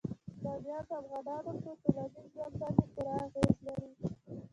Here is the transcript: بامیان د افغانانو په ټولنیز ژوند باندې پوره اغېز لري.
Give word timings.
بامیان 0.43 0.83
د 0.87 0.91
افغانانو 1.01 1.51
په 1.63 1.71
ټولنیز 1.83 2.25
ژوند 2.33 2.53
باندې 2.59 2.85
پوره 2.93 3.11
اغېز 3.25 3.51
لري. 3.65 3.91